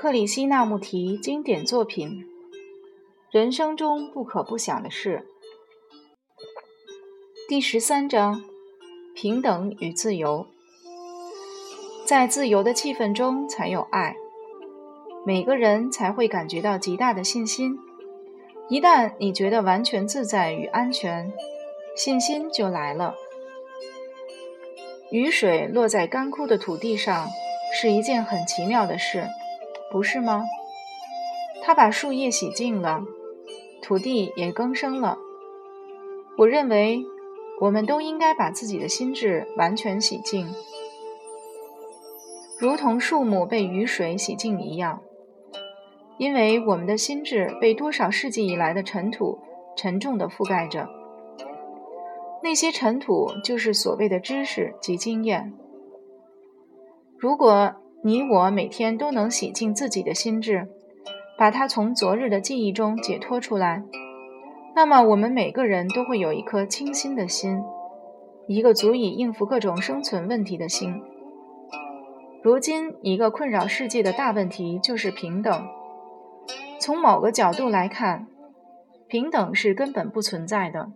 [0.00, 2.24] 克里希那穆提经典作品：
[3.32, 5.26] 人生中不可不想的事。
[7.48, 8.44] 第十三章：
[9.12, 10.46] 平等与自由。
[12.06, 14.14] 在自由的气氛中才有爱，
[15.26, 17.76] 每个人才会感觉到极大的信心。
[18.68, 21.32] 一旦你觉得完全自在与安全，
[21.96, 23.16] 信心就来了。
[25.10, 27.26] 雨水落在干枯的土地上，
[27.74, 29.26] 是一件很奇妙的事。
[29.90, 30.44] 不是吗？
[31.62, 33.02] 他把树叶洗净了，
[33.82, 35.18] 土地也更生了。
[36.36, 37.04] 我认为，
[37.60, 40.48] 我们都应该把自己的心智完全洗净，
[42.58, 45.02] 如同树木被雨水洗净一样。
[46.16, 49.38] 因为我们的心智被多少世纪以来的尘土
[49.76, 50.88] 沉重地覆盖着，
[52.42, 55.52] 那些尘土就是所谓的知识及经验。
[57.16, 60.68] 如果你我每天都能洗净自己的心智，
[61.36, 63.82] 把它从昨日的记忆中解脱出来，
[64.74, 67.60] 那么我们每个人都会有一颗清新的心，
[68.46, 71.02] 一个足以应付各种生存问题的心。
[72.40, 75.66] 如今，一个困扰世界的大问题就是平等。
[76.80, 78.28] 从某个角度来看，
[79.08, 80.92] 平等是根本不存在的，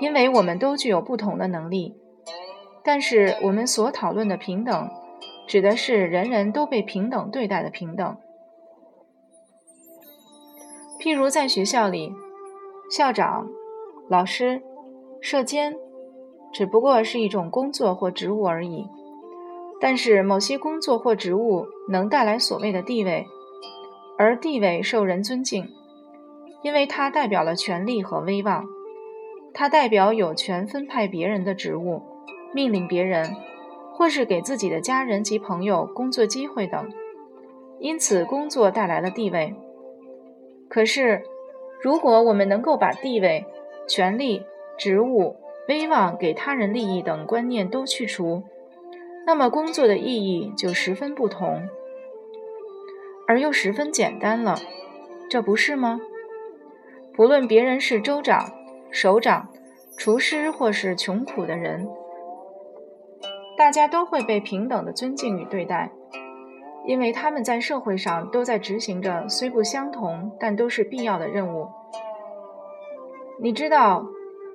[0.00, 1.94] 因为我们都具有不同的能力。
[2.84, 4.90] 但是，我们所讨论的平等，
[5.48, 8.16] 指的是人人都被平等对待的平等。
[11.00, 12.12] 譬如在学校里，
[12.90, 13.48] 校长、
[14.08, 14.62] 老师、
[15.22, 15.74] 社监，
[16.52, 18.86] 只不过是一种工作或职务而已。
[19.80, 23.26] 但是，某些工作或职务能带来所谓的地位，
[24.18, 25.68] 而地位受人尊敬，
[26.62, 28.66] 因为它代表了权力和威望，
[29.54, 32.02] 它代表有权分派别人的职务。
[32.54, 33.34] 命令别人，
[33.92, 36.88] 或是给自己的家人及朋友工作机会等，
[37.80, 39.54] 因此工作带来了地位。
[40.68, 41.22] 可是，
[41.82, 43.44] 如果我们能够把地位、
[43.88, 44.44] 权力、
[44.78, 45.36] 职务、
[45.68, 48.44] 威望给他人利益等观念都去除，
[49.26, 51.68] 那么工作的意义就十分不同，
[53.26, 54.56] 而又十分简单了，
[55.28, 56.00] 这不是吗？
[57.14, 58.52] 不论别人是州长、
[58.90, 59.48] 首长、
[59.96, 61.88] 厨师，或是穷苦的人。
[63.56, 65.90] 大家都会被平等的尊敬与对待，
[66.86, 71.68] 因为他们在社会上都在执行着虽不相同但都是必要的任务。
[73.40, 74.04] 你知道，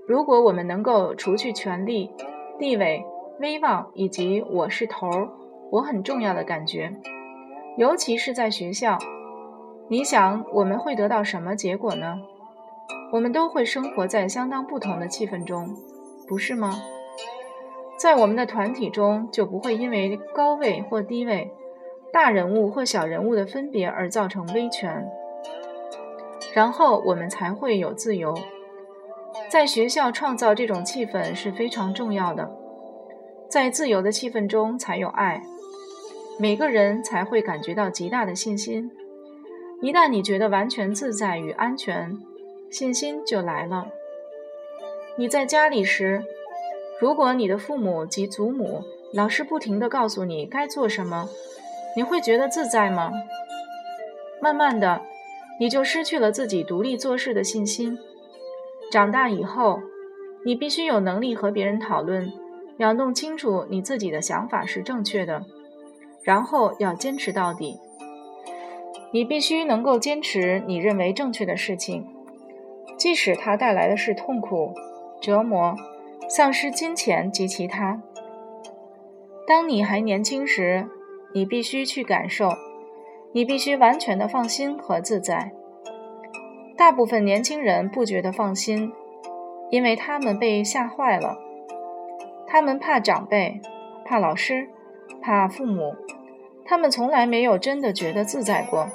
[0.08, 2.12] 如果我们能够除去权力、
[2.58, 3.06] 地位、
[3.40, 5.30] 威望以及“我是头儿，
[5.72, 6.94] 我很重要”的感觉，
[7.78, 8.98] 尤其是在学校，
[9.88, 12.20] 你想我们会得到什么结果呢？
[13.12, 15.74] 我们都会生活在相当不同的气氛中，
[16.28, 16.76] 不是吗？
[18.02, 21.52] 在我们的团体中，就不会因为高位或低位、
[22.14, 25.06] 大人物或小人物的分别而造成威权。
[26.54, 28.34] 然后我们才会有自由。
[29.50, 32.50] 在学校创造这种气氛是非常重要的，
[33.50, 35.44] 在自由的气氛中才有爱，
[36.40, 38.90] 每个人才会感觉到极大的信心。
[39.82, 42.18] 一旦你觉得完全自在与安全，
[42.72, 43.90] 信心就来了。
[45.18, 46.24] 你在家里时。
[47.00, 48.84] 如果你的父母及祖母
[49.14, 51.30] 老是不停地告诉你该做什么，
[51.96, 53.12] 你会觉得自在吗？
[54.42, 55.02] 慢慢的，
[55.60, 57.98] 你就失去了自己独立做事的信心。
[58.92, 59.82] 长大以后，
[60.46, 62.32] 你必须有能力和别人讨论，
[62.78, 65.46] 要弄清楚你自己的想法是正确的，
[66.24, 67.80] 然后要坚持到底。
[69.12, 72.06] 你必须能够坚持你认为正确的事情，
[72.98, 74.74] 即使它带来的是痛苦、
[75.22, 75.76] 折磨。
[76.30, 78.00] 丧失金钱及其他。
[79.48, 80.88] 当你还年轻时，
[81.34, 82.52] 你必须去感受，
[83.34, 85.52] 你必须完全的放心和自在。
[86.78, 88.94] 大部分年轻人不觉得放心，
[89.72, 91.36] 因为他们被吓坏了。
[92.46, 93.60] 他们怕长辈，
[94.06, 94.70] 怕老师，
[95.20, 95.96] 怕父母。
[96.64, 98.88] 他们从来没有真的觉得自在过。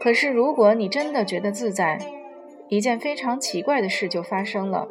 [0.00, 2.00] 可是，如果你真的觉得自在，
[2.66, 4.88] 一件非常奇怪的事就发生了。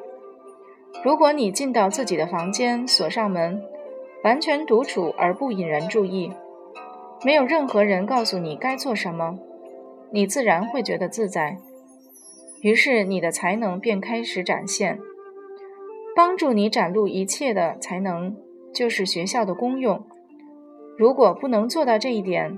[1.04, 3.62] 如果你进到自己的房间，锁上门，
[4.24, 6.32] 完全独处而不引人注意，
[7.26, 9.40] 没有任何人告诉你该做什么，
[10.12, 11.58] 你自然会觉得自在。
[12.62, 15.00] 于是你的才能便开始展现。
[16.16, 18.36] 帮助你展露一切的才能，
[18.74, 20.04] 就是学校的功用。
[20.98, 22.58] 如果不能做到这一点，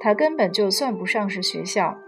[0.00, 1.98] 它根本就算不上是学校。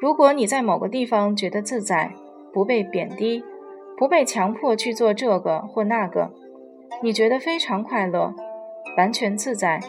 [0.00, 2.14] 如果你在某个地方觉得自在，
[2.52, 3.44] 不被贬低。
[3.98, 6.32] 不被强迫去做这个或那个，
[7.02, 8.32] 你觉得非常快乐，
[8.96, 9.80] 完全自在，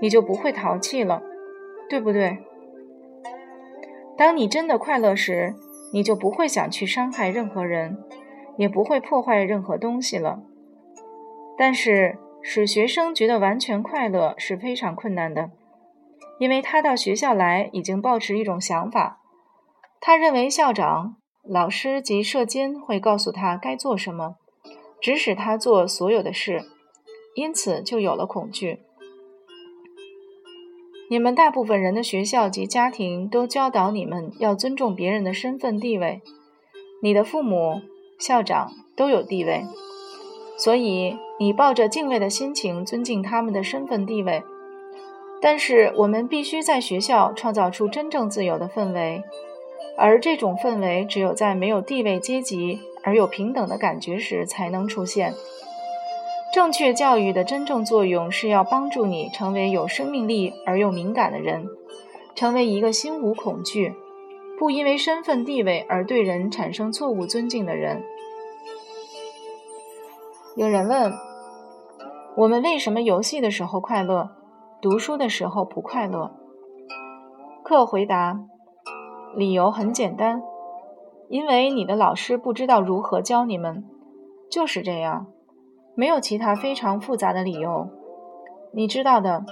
[0.00, 1.22] 你就不会淘气了，
[1.88, 2.38] 对不对？
[4.16, 5.54] 当你真的快乐时，
[5.92, 7.96] 你就不会想去伤害任何人，
[8.56, 10.42] 也不会破坏任何东西了。
[11.56, 15.52] 但是，使学生觉得完全快乐是非常困难的，
[16.40, 19.20] 因为他到学校来已经抱持一种想法，
[20.00, 24.36] 他认为校长、老师及社监会告诉他该做什么，
[25.00, 26.64] 指使他做所有的事，
[27.34, 28.80] 因此就有了恐惧。
[31.10, 36.22] 你们大部分人的学校及家庭都教导你们要尊重别人的身份地位，
[37.02, 37.82] 你的父母、
[38.18, 39.64] 校长都有地位。
[40.56, 44.42] 所以，你抱着敬畏的心情尊敬他们的身份地位。
[45.42, 49.22] 但是，我们必须在学校创造出真正自由的氛围，
[49.96, 55.32] 而这种氛围只有在没有地位阶级而有平等的感觉时才能出现。
[56.52, 61.66] 正确教育的真正作用是要帮助你成为有生命力而又敏感的人，
[62.34, 63.92] 成为一个心无恐惧、
[64.58, 68.04] 不因为身份地位而对人产生错误尊敬的人。
[70.54, 71.12] 有人问：
[72.36, 74.30] 我们为什么游戏的时候快乐，
[74.80, 76.30] 读书的时候不快乐？
[77.64, 78.38] 课回答：
[79.36, 80.42] 理由很简单，
[81.28, 83.84] 因为你的老师不知道如何教你们，
[84.50, 85.26] 就是这样，
[85.94, 87.88] 没有其他非常复杂的理由。
[88.72, 89.44] 你知道的，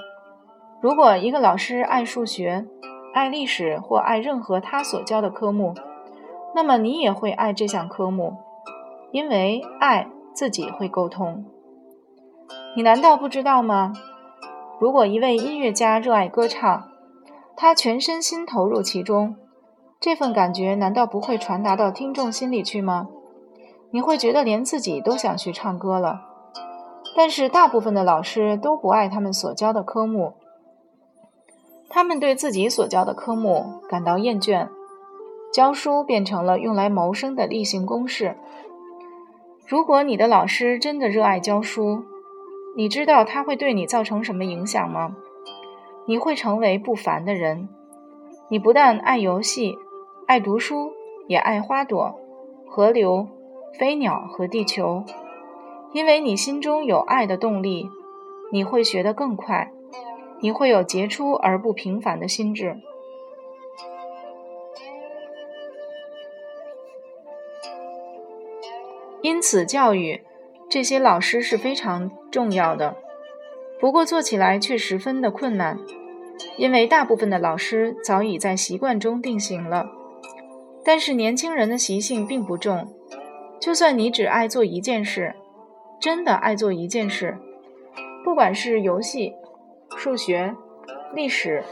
[0.81, 2.67] 如果一个老师爱数学、
[3.14, 5.75] 爱历史或爱任何他所教的科目，
[6.55, 8.37] 那么你也会爱这项科目，
[9.11, 10.08] 因为爱。
[10.35, 11.44] 自己会沟通，
[12.75, 13.93] 你难道不知道吗？
[14.81, 16.88] 如果一位音乐家热爱歌唱，
[17.55, 19.37] 他全身心投入其中，
[20.02, 23.08] 这份感觉难道不会传达到听众心里去吗？
[23.93, 26.22] 你会觉得连自己都想去唱歌了。
[27.14, 30.32] 但是大部分的老师都不爱他们所教的科目，
[31.88, 34.70] 他们对自己所教的科目感到厌倦，
[35.52, 38.37] 教书变成了用来谋生的例行公事。
[39.69, 42.02] 如果你的老师真的热爱教书，
[42.76, 45.14] 你知道他会对你造成什么影响吗？
[46.08, 47.69] 你会成为不凡的人。
[48.49, 49.78] 你不但爱游戏、
[50.32, 50.94] 爱读书，
[51.29, 52.19] 也爱花朵、
[52.67, 53.29] 河流、
[53.79, 55.05] 飞鸟和地球。
[55.93, 57.90] 因为你心中有爱的动力，
[58.50, 59.70] 你会学得更快。
[60.40, 62.81] 你会有杰出而不平凡的心智。
[69.20, 70.23] 因此，教育
[70.70, 72.96] 这些老师是非常重要的。
[73.78, 75.78] 不过，做起来却十分的困难，
[76.56, 79.90] 因为大部分的老师早已在习惯中定型了。
[80.84, 82.88] 但是，年轻人的习性并不重。
[83.61, 85.34] 就算你只爱做一件事，
[86.00, 87.38] 真的爱做一件事，
[88.25, 89.34] 不管是游戏、
[89.96, 90.56] 数学、
[91.14, 91.62] 历史、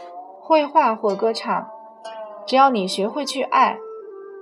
[0.40, 1.66] 绘画或歌唱，
[2.46, 3.78] 只要你学会去爱。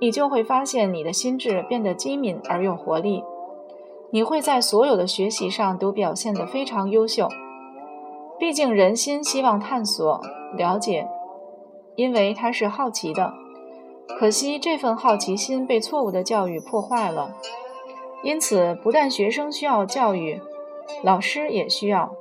[0.01, 3.21] 你就会发现你的心智变得机敏而有活力，
[4.11, 7.27] 你会在所有的学习上都表现得非常优秀。
[8.39, 10.21] 毕竟人心希望探索、
[10.55, 11.05] 了解，
[11.97, 13.33] 因为他是好奇的。
[14.17, 17.35] 可惜这份好奇心被错误的教育破坏了。
[18.23, 20.41] 因此，不但学生需要教育，
[21.03, 22.13] 老师也需要。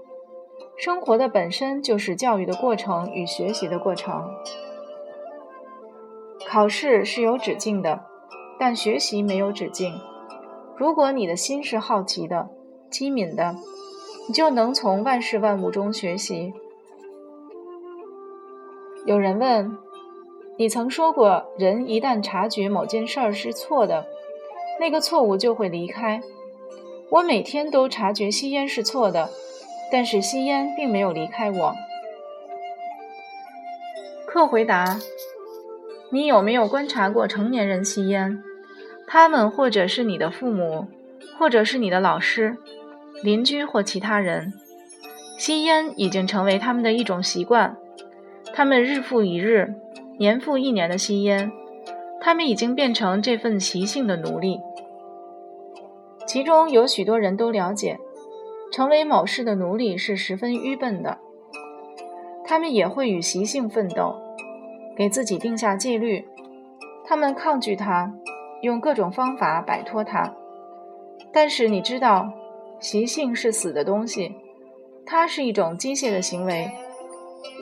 [0.76, 4.31] 生活的本身就是教育的过程与学习的过程。
[6.46, 8.05] 考试是有止境的，
[8.60, 9.93] 但学习没有止境。
[10.77, 12.48] 如果你的心是好奇的、
[12.89, 13.56] 机敏的，
[14.29, 16.55] 你就能从万事万物中学习。
[19.05, 19.77] 有人问
[20.60, 24.05] ：“你曾说过，人一旦察觉某件事儿是错的，
[24.81, 26.20] 那个错误就会离开。
[27.10, 29.31] 我每天都察觉吸烟是错的，
[29.93, 31.74] 但是吸烟并没有离开我。”
[34.27, 34.98] 客回答。
[36.10, 38.43] 你有没有观察过成年人吸烟？
[39.06, 40.88] 他们或者是你的父母，
[41.38, 42.56] 或者是你的老师、
[43.22, 44.53] 邻居或其他人，
[45.38, 47.77] 吸烟已经成为他们的一种习惯。
[48.53, 49.74] 他们日复一日、
[50.19, 51.51] 年复一年的吸烟，
[52.20, 54.60] 他们已经变成这份习性的奴隶。
[56.27, 57.98] 其中有许多人都了解，
[58.72, 61.19] 成为某事的奴隶是十分愚笨的。
[62.44, 64.17] 他们也会与习性奋斗。
[64.96, 66.27] 给自己定下纪律，
[67.06, 68.13] 他们抗拒它，
[68.63, 70.34] 用各种方法摆脱它。
[71.32, 72.29] 但是你知道，
[72.81, 74.34] 习性是死的东西，
[75.06, 76.69] 它是一种机械的行为。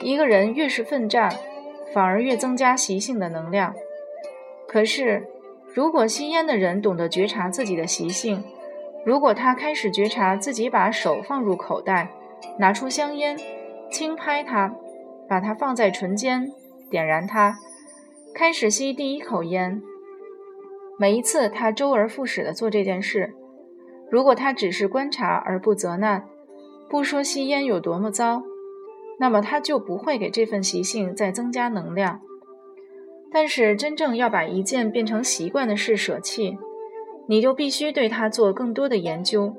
[0.01, 1.31] 一个人越是奋战，
[1.93, 3.73] 反而越增加习性的能量。
[4.67, 5.27] 可是，
[5.73, 8.43] 如果吸烟的人懂得觉察自己的习性，
[9.05, 12.11] 如果他开始觉察自己把手放入口袋，
[12.59, 13.37] 拿出香烟，
[13.89, 14.75] 轻拍它，
[15.29, 16.51] 把它放在唇间，
[16.89, 17.57] 点燃它，
[18.33, 19.81] 开始吸第一口烟。
[20.99, 23.33] 每一次他周而复始地做这件事，
[24.09, 26.27] 如果他只是观察而不责难，
[26.89, 28.43] 不说吸烟有多么糟，
[29.19, 32.21] 那么他就不会给这份习性再增加能量。
[33.31, 36.57] 但是真正要把一件变成习惯的事舍弃，
[37.27, 39.53] 你就必须对它做更多的研究。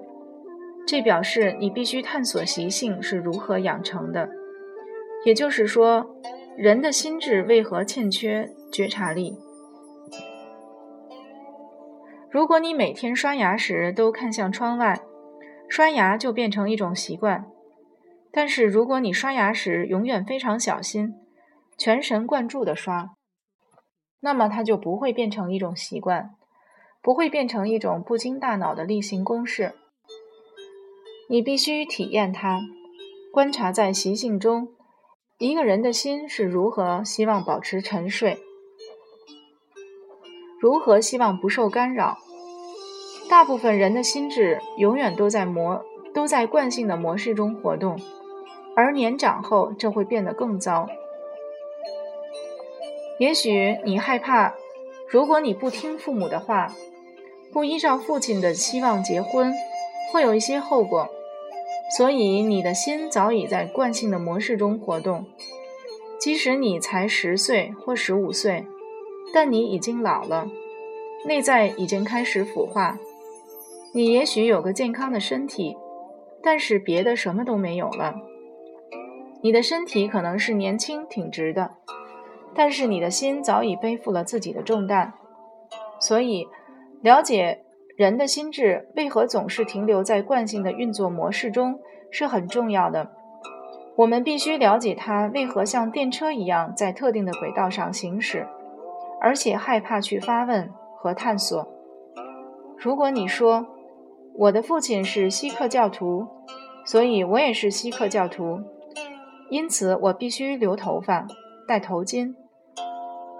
[0.86, 4.30] 这表示你必须探索习性是如何养成的，
[5.26, 6.16] 也就是说，
[6.56, 9.36] 人的心智为何欠缺觉察力。
[12.30, 14.98] 如果你每天刷牙时都看向窗外，
[15.68, 17.44] 刷牙就变成一种习惯；
[18.32, 21.14] 但是如果你刷牙时永远非常小心，
[21.76, 23.10] 全神贯注地刷，
[24.20, 26.30] 那么它就不会变成一种习惯，
[27.00, 29.74] 不会变成一种不经大脑的例行公事。
[31.28, 32.60] 你必须体验它，
[33.32, 34.68] 观察在习性中，
[35.38, 38.38] 一个人的心是如何希望保持沉睡。
[40.60, 42.18] 如何希望不受干扰？
[43.30, 45.84] 大部分人的心智永远都在模
[46.18, 47.96] 都在惯性的模式中活动，
[48.74, 50.88] 而年长后这会变得更糟。
[53.20, 54.56] 也许你害怕，
[55.08, 56.74] 如果你不听父母的话，
[57.52, 59.54] 不依照父亲的期望结婚，
[60.12, 61.08] 会有一些后果。
[61.96, 65.24] 所以你的心早已在惯性的模式中活动，
[66.18, 68.66] 即使你才十岁或十五岁。
[69.32, 70.50] 但你已经老了，
[71.24, 72.98] 内在已经开始腐化。
[73.92, 75.76] 你也许有个健康的身体，
[76.48, 78.14] 但是别的什么都没有了。
[79.42, 81.72] 你的身体可能是年轻挺直的，
[82.54, 85.12] 但是你的心早已背负了自己的重担。
[86.00, 86.48] 所以，
[87.02, 87.66] 了解
[87.98, 91.78] 人的心智为何总是停留在惯性的运作模式中
[92.10, 93.10] 是很重要的。
[93.96, 98.46] 我们必须了解它为何像电车一样在特定的轨道上行驶。
[99.20, 101.68] 而且害怕去发问和探索。
[102.78, 103.66] 如果你说
[104.38, 106.24] 我的父亲是锡克教徒，
[106.86, 108.60] 所以我也是锡克教徒，
[109.50, 111.26] 因此我必须留头发、
[111.66, 112.36] 戴头巾。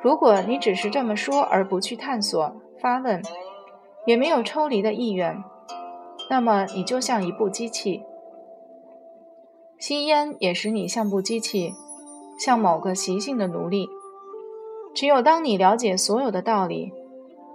[0.03, 3.23] 如果你只是这么说而不去探索、发问，
[4.07, 5.41] 也没有抽离的意愿，
[6.29, 8.03] 那么你就像一部机器。
[9.79, 11.73] 吸烟也使你像部机器，
[12.41, 13.89] 像某个习性的奴隶。
[14.97, 16.93] 只有当你了解所有的道理，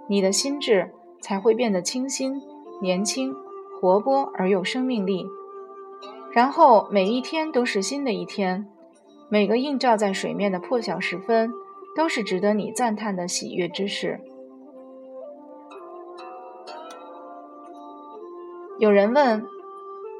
[0.08, 2.40] 你的心智才会变得清新、
[2.80, 3.34] 年轻、
[3.80, 5.26] 活泼而有生命力。
[6.32, 8.66] 然后每一天都是新的一天，
[9.28, 11.52] 每个映照在水面的破晓时分
[11.94, 14.20] 都是值得你赞叹的喜悦之事。
[18.80, 19.46] 有人问：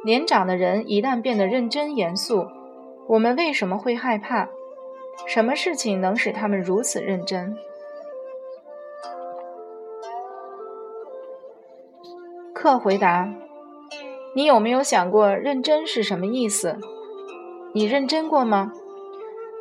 [0.04, 2.46] 年长的人一旦变得认真严肃，
[3.08, 4.48] 我们为什么会害怕？
[5.26, 7.56] 什么事情能使他们如此认真？
[12.64, 13.28] 客回答
[14.34, 16.78] ：“你有没有想过认真是什么意思？
[17.74, 18.72] 你认真过吗？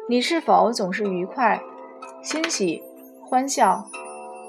[0.07, 1.61] 你是否总是愉快、
[2.21, 2.81] 欣喜、
[3.25, 3.83] 欢笑，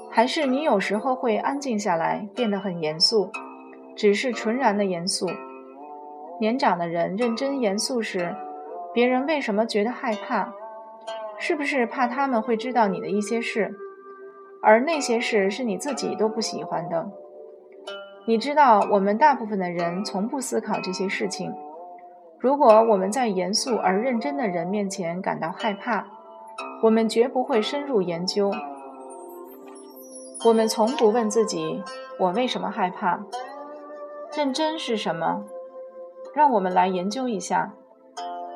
[0.09, 3.29] 还是你有时候会安静下来，变得很严肃，
[3.93, 5.29] 只是纯然的严肃？
[6.39, 8.33] 年长的人认真严肃时，
[8.93, 10.53] 别人为什么觉得害怕？”
[11.37, 13.75] 是不是怕他们会知道你的一些事，
[14.61, 17.11] 而那些事是你自己都不喜欢的？
[18.27, 21.53] 你知道，我们大部分的人从不思考这些事情。
[22.39, 26.07] 如果我们在严肃而认真的人面前感到害怕，
[26.81, 28.51] 我们绝不会深入研究。
[30.45, 31.83] 我们从不问自己：
[32.19, 33.19] 我为什么害怕？
[34.35, 35.43] 认真是什么？
[36.33, 37.73] 让我们来研究一下。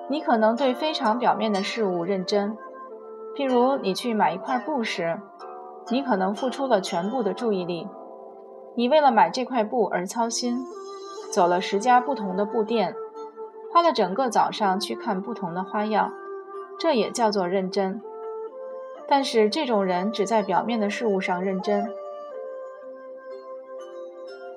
[0.10, 2.58] 你可能对非常表面的事物认真。
[3.36, 5.20] 譬如你去买一块布时，
[5.92, 7.88] 你可能付出了全部的注意力。
[8.80, 10.66] 你为了买这块布而操心，
[11.34, 12.96] 走了十家不同的布店，
[13.74, 16.14] 花了整个早上去看不同的花样，
[16.80, 18.02] 这也叫做认真。
[19.06, 21.92] 但是这种人只在表面的事物上认真。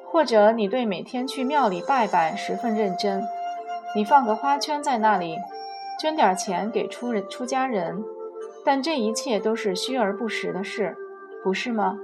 [0.05, 3.25] 或者你对每天去庙里拜拜十分认真，
[3.97, 5.37] 你放个花圈在那里，
[6.01, 8.05] 捐点钱给出人出家人。
[8.65, 10.97] 但这一切都是虚而不实的事，
[11.43, 11.99] 不是吗？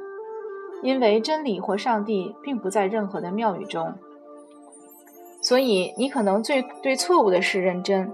[0.83, 3.95] 因为真理或上帝并不在任何的庙宇中，
[5.41, 8.11] 所以你可能最对错误的事认真。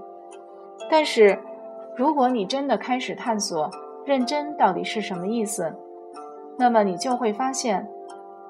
[0.91, 1.39] 但是，
[1.97, 3.71] 如果你真的开始探索
[4.05, 5.75] 认真到底是什么意思，
[6.59, 7.89] 那么你就会发现，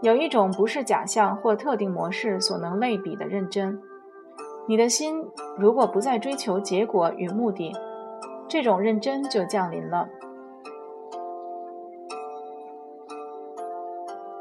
[0.02, 3.80] 有一种不是假象或特定模式所能类比的认真。
[4.66, 5.24] 你的心
[5.58, 7.72] 如果不再追求结果与目的，
[8.48, 10.08] 这种认真就降临了。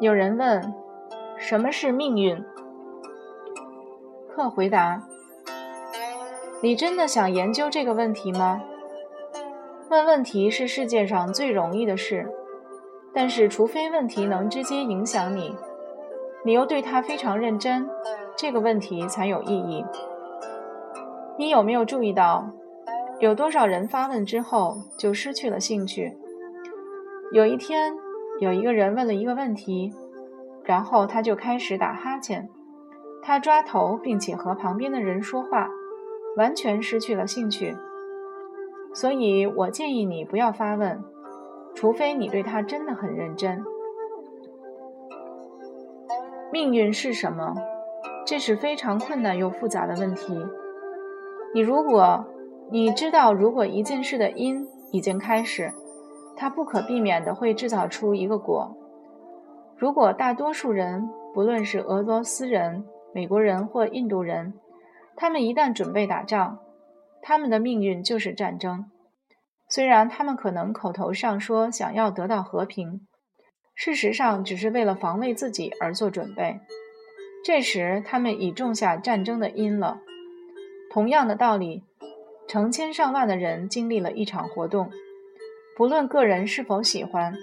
[0.04, 0.62] 有人问
[1.40, 2.44] ：“什么是命运？”
[4.28, 5.02] 客回答
[6.62, 8.62] ：“你真的想研究这个问题吗？
[9.90, 12.30] 问问题是世界上最容易的事，
[13.14, 15.56] 但是除非问题能直接影响你，
[16.44, 17.90] 你又对它非常认真，
[18.36, 19.86] 这个问题才有意义。
[21.38, 22.46] 你有没有注意到，
[23.20, 26.18] 有多少人发问之后就失去了兴趣？
[27.32, 27.96] 有一天。”
[28.40, 29.94] 有一个人问了一个问题，
[30.64, 32.50] 然后他就开始打哈欠，
[33.22, 35.70] 他抓头，并且和旁边的人说话，
[36.36, 37.76] 完全失去了兴趣。
[38.94, 41.04] 所以我建议你不要发问，
[41.74, 43.64] 除非你对他真的很认真。
[46.52, 47.56] 命运是什么？
[48.26, 50.38] 这是非常困难又复杂的问题。
[51.54, 52.26] 你如果
[52.72, 55.72] 你知道，如果一件事的因已经开始。
[56.36, 58.76] 它不可避免地会制造出一个果。
[59.78, 64.54] 如果大多数人，不论是俄罗斯人、美国人或印度人，
[65.16, 66.60] 他们一旦准备打仗，
[67.22, 68.86] 他们的命运就是战争。
[69.70, 73.08] 虽然他们可能口头上说想要得到和平，
[73.74, 76.60] 事实上只是为了防卫自己而做准备。
[77.44, 80.00] 这时，他们已种下战争的因了。
[80.92, 81.84] 同样的道理，
[82.48, 84.92] 成千上万的人经历了一场活动。
[85.76, 87.36] 不论个人是否喜欢，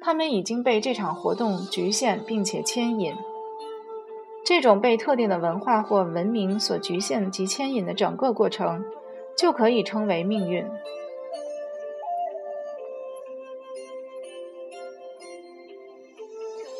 [0.00, 3.14] 他们已经被这场活动局限并且牵引。
[4.44, 8.84] 这种被特定的文化或文明所局限及牵引的整个过程，
[9.34, 10.66] 就可以称为命运。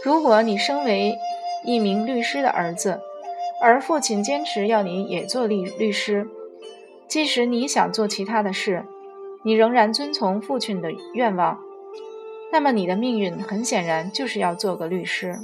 [0.02, 1.14] 如果你身为
[1.64, 3.00] 一名律师的儿子，
[3.62, 6.28] 而父亲坚持要你也做律律师，
[7.08, 8.84] 即使你想做其他的事。
[9.46, 11.58] 你仍然遵从父亲的愿望，
[12.50, 15.38] 那么你的命运很显然就是要做个律师。